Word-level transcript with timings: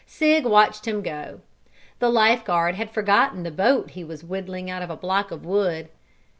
Sig 0.07 0.47
watched 0.47 0.87
him 0.87 1.03
go. 1.03 1.41
The 1.99 2.09
life 2.09 2.43
guard 2.43 2.73
had 2.73 2.89
forgotten 2.89 3.43
the 3.43 3.51
boat 3.51 3.91
he 3.91 4.03
was 4.03 4.23
whittling 4.23 4.67
out 4.67 4.81
of 4.81 4.89
a 4.89 4.97
block 4.97 5.29
of 5.29 5.45
wood. 5.45 5.89